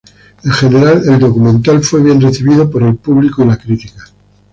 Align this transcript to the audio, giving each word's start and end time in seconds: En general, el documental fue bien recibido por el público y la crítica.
En 0.43 0.51
general, 0.53 1.03
el 1.07 1.19
documental 1.19 1.83
fue 1.83 2.01
bien 2.01 2.19
recibido 2.19 2.67
por 2.71 2.81
el 2.81 2.95
público 2.95 3.43
y 3.43 3.45
la 3.45 3.57
crítica. 3.57 4.03